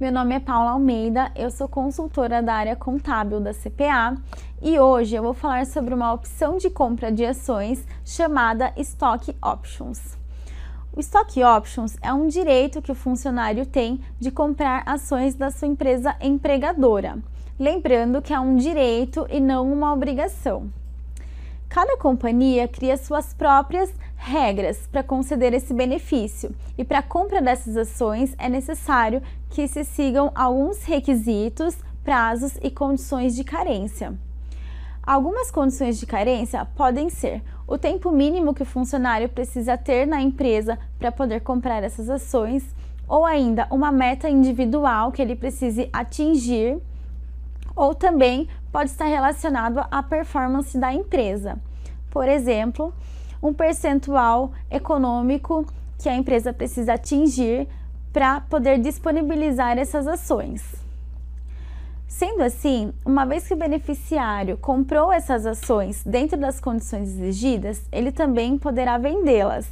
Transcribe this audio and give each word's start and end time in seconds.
Meu 0.00 0.10
nome 0.10 0.34
é 0.34 0.40
Paula 0.40 0.72
Almeida, 0.72 1.30
eu 1.36 1.50
sou 1.50 1.68
consultora 1.68 2.42
da 2.42 2.54
área 2.54 2.74
contábil 2.74 3.40
da 3.40 3.54
CPA 3.54 4.16
e 4.60 4.78
hoje 4.78 5.14
eu 5.14 5.22
vou 5.22 5.32
falar 5.32 5.66
sobre 5.66 5.94
uma 5.94 6.12
opção 6.12 6.58
de 6.58 6.68
compra 6.68 7.12
de 7.12 7.24
ações 7.24 7.86
chamada 8.04 8.72
Stock 8.76 9.34
Options. 9.40 10.18
O 10.92 11.00
Stock 11.00 11.42
Options 11.42 11.96
é 12.02 12.12
um 12.12 12.26
direito 12.26 12.82
que 12.82 12.92
o 12.92 12.94
funcionário 12.94 13.64
tem 13.64 14.00
de 14.18 14.30
comprar 14.30 14.82
ações 14.86 15.34
da 15.34 15.50
sua 15.50 15.68
empresa 15.68 16.16
empregadora. 16.20 17.18
Lembrando 17.58 18.20
que 18.20 18.34
é 18.34 18.40
um 18.40 18.56
direito 18.56 19.26
e 19.30 19.40
não 19.40 19.72
uma 19.72 19.92
obrigação. 19.92 20.70
Cada 21.68 21.96
companhia 21.96 22.68
cria 22.68 22.96
suas 22.96 23.32
próprias 23.32 23.92
regras 24.16 24.86
para 24.90 25.02
conceder 25.02 25.52
esse 25.52 25.74
benefício 25.74 26.54
e 26.78 26.84
para 26.84 27.00
a 27.00 27.02
compra 27.02 27.42
dessas 27.42 27.76
ações 27.76 28.34
é 28.38 28.48
necessário 28.48 29.22
que 29.50 29.68
se 29.68 29.84
sigam 29.84 30.32
alguns 30.34 30.82
requisitos, 30.84 31.76
prazos 32.02 32.58
e 32.62 32.70
condições 32.70 33.34
de 33.34 33.44
carência. 33.44 34.14
Algumas 35.02 35.50
condições 35.50 35.98
de 35.98 36.06
carência 36.06 36.64
podem 36.76 37.10
ser 37.10 37.42
o 37.66 37.76
tempo 37.76 38.10
mínimo 38.10 38.54
que 38.54 38.62
o 38.62 38.66
funcionário 38.66 39.28
precisa 39.28 39.76
ter 39.76 40.06
na 40.06 40.20
empresa 40.20 40.78
para 40.98 41.12
poder 41.12 41.40
comprar 41.40 41.82
essas 41.82 42.08
ações, 42.08 42.64
ou 43.06 43.24
ainda 43.24 43.66
uma 43.70 43.92
meta 43.92 44.30
individual 44.30 45.12
que 45.12 45.20
ele 45.20 45.36
precise 45.36 45.88
atingir 45.92 46.80
ou 47.76 47.94
também 47.94 48.48
pode 48.72 48.90
estar 48.90 49.06
relacionado 49.06 49.84
à 49.90 50.02
performance 50.02 50.78
da 50.78 50.92
empresa. 50.92 51.58
Por 52.10 52.28
exemplo, 52.28 52.94
um 53.44 53.52
percentual 53.52 54.52
econômico 54.70 55.66
que 55.98 56.08
a 56.08 56.16
empresa 56.16 56.50
precisa 56.50 56.94
atingir 56.94 57.68
para 58.10 58.40
poder 58.40 58.78
disponibilizar 58.78 59.76
essas 59.76 60.06
ações. 60.06 60.64
Sendo 62.08 62.42
assim, 62.42 62.92
uma 63.04 63.26
vez 63.26 63.46
que 63.46 63.52
o 63.52 63.56
beneficiário 63.56 64.56
comprou 64.56 65.12
essas 65.12 65.44
ações 65.44 66.02
dentro 66.04 66.38
das 66.38 66.58
condições 66.58 67.08
exigidas, 67.08 67.82
ele 67.92 68.10
também 68.10 68.56
poderá 68.56 68.96
vendê-las. 68.96 69.66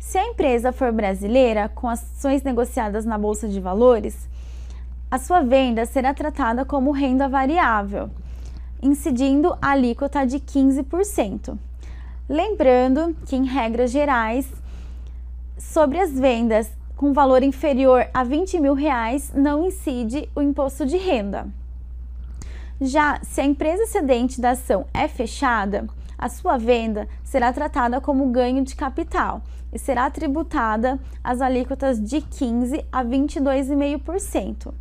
Se 0.00 0.18
a 0.18 0.26
empresa 0.26 0.72
for 0.72 0.90
brasileira, 0.90 1.68
com 1.68 1.88
ações 1.88 2.42
negociadas 2.42 3.04
na 3.04 3.16
Bolsa 3.16 3.48
de 3.48 3.60
Valores, 3.60 4.28
a 5.10 5.18
sua 5.18 5.42
venda 5.42 5.86
será 5.86 6.12
tratada 6.12 6.64
como 6.64 6.90
renda 6.90 7.28
variável, 7.28 8.10
incidindo 8.82 9.56
a 9.62 9.70
alíquota 9.70 10.26
de 10.26 10.40
15%. 10.40 11.56
Lembrando 12.28 13.14
que, 13.26 13.36
em 13.36 13.44
regras 13.44 13.90
gerais, 13.90 14.50
sobre 15.58 15.98
as 15.98 16.12
vendas 16.12 16.70
com 16.96 17.12
valor 17.12 17.42
inferior 17.42 18.06
a 18.14 18.24
20 18.24 18.60
mil 18.60 18.72
reais 18.72 19.30
não 19.34 19.66
incide 19.66 20.28
o 20.34 20.40
imposto 20.40 20.86
de 20.86 20.96
renda. 20.96 21.46
Já 22.80 23.20
se 23.22 23.40
a 23.40 23.44
empresa 23.44 23.86
cedente 23.86 24.40
da 24.40 24.50
ação 24.50 24.86
é 24.94 25.06
fechada, 25.06 25.86
a 26.16 26.28
sua 26.28 26.56
venda 26.56 27.06
será 27.22 27.52
tratada 27.52 28.00
como 28.00 28.30
ganho 28.30 28.64
de 28.64 28.74
capital 28.74 29.42
e 29.72 29.78
será 29.78 30.08
tributada 30.08 30.98
as 31.22 31.40
alíquotas 31.42 32.02
de 32.02 32.22
15 32.22 32.86
a 32.90 33.04
22,5%. 33.04 34.72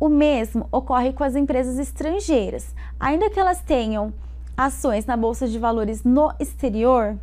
O 0.00 0.08
mesmo 0.08 0.66
ocorre 0.72 1.12
com 1.12 1.22
as 1.22 1.36
empresas 1.36 1.78
estrangeiras. 1.78 2.74
Ainda 2.98 3.30
que 3.30 3.38
elas 3.38 3.60
tenham 3.60 4.12
ações 4.56 5.06
na 5.06 5.16
bolsa 5.16 5.46
de 5.48 5.58
valores 5.58 6.04
no 6.04 6.32
exterior, 6.38 7.18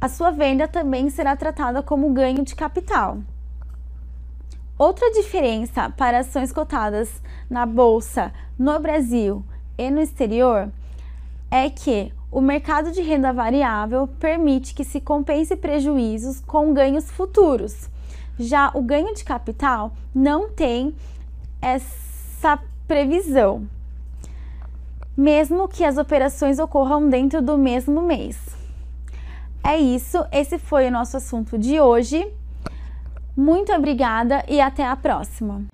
a 0.00 0.08
sua 0.08 0.30
venda 0.30 0.68
também 0.68 1.08
será 1.10 1.36
tratada 1.36 1.82
como 1.82 2.12
ganho 2.12 2.44
de 2.44 2.54
capital. 2.54 3.18
Outra 4.78 5.10
diferença 5.10 5.88
para 5.88 6.18
ações 6.18 6.52
cotadas 6.52 7.22
na 7.48 7.64
bolsa 7.64 8.32
no 8.58 8.78
Brasil 8.78 9.42
e 9.78 9.90
no 9.90 10.00
exterior 10.00 10.70
é 11.50 11.70
que 11.70 12.12
o 12.30 12.40
mercado 12.40 12.92
de 12.92 13.00
renda 13.00 13.32
variável 13.32 14.06
permite 14.06 14.74
que 14.74 14.84
se 14.84 15.00
compense 15.00 15.56
prejuízos 15.56 16.40
com 16.40 16.74
ganhos 16.74 17.10
futuros. 17.10 17.88
Já 18.38 18.70
o 18.74 18.82
ganho 18.82 19.14
de 19.14 19.24
capital 19.24 19.92
não 20.14 20.50
tem 20.50 20.94
essa 21.62 22.58
previsão, 22.86 23.66
mesmo 25.16 25.68
que 25.68 25.84
as 25.84 25.96
operações 25.96 26.58
ocorram 26.58 27.08
dentro 27.08 27.40
do 27.40 27.56
mesmo 27.56 28.02
mês. 28.02 28.36
É 29.64 29.78
isso, 29.78 30.24
esse 30.30 30.58
foi 30.58 30.86
o 30.86 30.90
nosso 30.90 31.16
assunto 31.16 31.58
de 31.58 31.80
hoje. 31.80 32.26
Muito 33.36 33.72
obrigada 33.72 34.44
e 34.48 34.60
até 34.60 34.86
a 34.86 34.94
próxima! 34.94 35.64